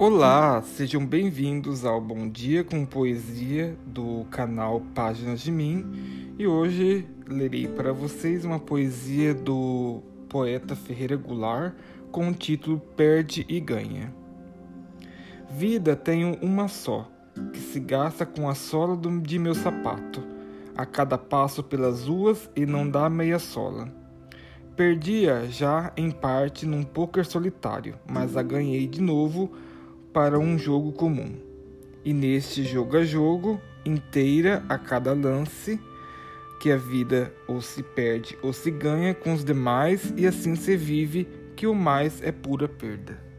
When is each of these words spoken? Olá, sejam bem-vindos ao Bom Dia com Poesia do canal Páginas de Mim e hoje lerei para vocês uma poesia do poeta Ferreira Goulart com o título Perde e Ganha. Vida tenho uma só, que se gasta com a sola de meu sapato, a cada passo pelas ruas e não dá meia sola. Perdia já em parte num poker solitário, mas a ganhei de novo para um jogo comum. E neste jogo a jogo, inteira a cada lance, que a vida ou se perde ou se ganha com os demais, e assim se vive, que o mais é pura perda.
Olá, 0.00 0.62
sejam 0.62 1.04
bem-vindos 1.04 1.84
ao 1.84 2.00
Bom 2.00 2.26
Dia 2.26 2.64
com 2.64 2.86
Poesia 2.86 3.76
do 3.84 4.24
canal 4.30 4.80
Páginas 4.94 5.42
de 5.42 5.52
Mim 5.52 6.34
e 6.38 6.46
hoje 6.46 7.06
lerei 7.28 7.68
para 7.68 7.92
vocês 7.92 8.42
uma 8.42 8.58
poesia 8.58 9.34
do 9.34 10.00
poeta 10.26 10.74
Ferreira 10.74 11.18
Goulart 11.18 11.74
com 12.10 12.30
o 12.30 12.32
título 12.32 12.80
Perde 12.96 13.44
e 13.46 13.60
Ganha. 13.60 14.10
Vida 15.50 15.94
tenho 15.94 16.38
uma 16.40 16.66
só, 16.66 17.06
que 17.52 17.58
se 17.58 17.78
gasta 17.78 18.24
com 18.24 18.48
a 18.48 18.54
sola 18.54 18.98
de 19.22 19.38
meu 19.38 19.54
sapato, 19.54 20.22
a 20.74 20.86
cada 20.86 21.18
passo 21.18 21.62
pelas 21.62 22.06
ruas 22.06 22.48
e 22.56 22.64
não 22.64 22.88
dá 22.88 23.10
meia 23.10 23.38
sola. 23.38 23.86
Perdia 24.74 25.46
já 25.50 25.92
em 25.94 26.10
parte 26.10 26.64
num 26.64 26.84
poker 26.84 27.26
solitário, 27.26 27.96
mas 28.10 28.34
a 28.34 28.42
ganhei 28.42 28.86
de 28.86 29.02
novo 29.02 29.52
para 30.12 30.38
um 30.38 30.58
jogo 30.58 30.92
comum. 30.92 31.36
E 32.04 32.12
neste 32.12 32.64
jogo 32.64 32.96
a 32.96 33.04
jogo, 33.04 33.60
inteira 33.84 34.64
a 34.68 34.78
cada 34.78 35.12
lance, 35.12 35.80
que 36.60 36.70
a 36.70 36.76
vida 36.76 37.32
ou 37.46 37.60
se 37.62 37.82
perde 37.82 38.36
ou 38.42 38.52
se 38.52 38.70
ganha 38.70 39.14
com 39.14 39.32
os 39.32 39.44
demais, 39.44 40.12
e 40.16 40.26
assim 40.26 40.54
se 40.54 40.76
vive, 40.76 41.26
que 41.56 41.66
o 41.66 41.74
mais 41.74 42.22
é 42.22 42.32
pura 42.32 42.68
perda. 42.68 43.29